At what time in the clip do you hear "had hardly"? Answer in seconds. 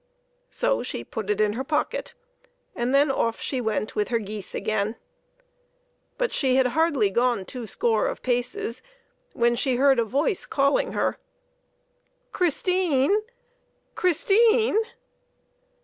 6.55-7.11